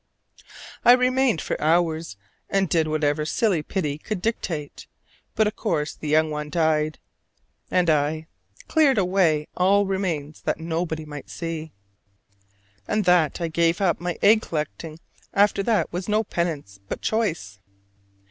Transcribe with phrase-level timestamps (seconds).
[0.83, 2.17] I remained for hours
[2.49, 4.87] and did whatever silly pity could dictate:
[5.35, 6.97] but of course the young one died:
[7.69, 8.25] and I
[8.67, 11.71] cleared away all remains that nobody might see!
[12.87, 14.97] And that I gave up egg collecting
[15.35, 17.59] after that was no penance, but choice.